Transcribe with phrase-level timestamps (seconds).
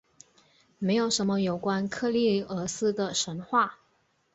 [0.79, 3.77] 没有什么有关克利俄斯的神话。